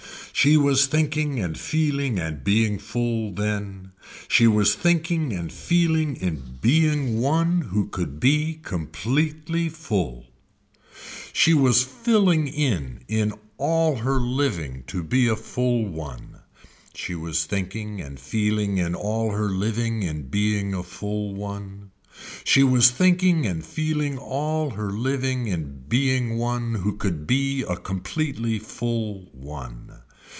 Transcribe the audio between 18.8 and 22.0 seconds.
all her living in being a full one.